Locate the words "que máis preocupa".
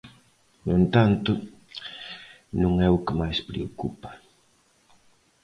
3.05-4.11